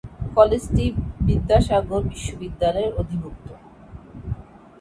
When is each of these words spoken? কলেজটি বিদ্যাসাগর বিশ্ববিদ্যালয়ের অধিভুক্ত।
কলেজটি 0.35 0.85
বিদ্যাসাগর 1.27 2.01
বিশ্ববিদ্যালয়ের 2.11 2.93
অধিভুক্ত। 2.93 3.47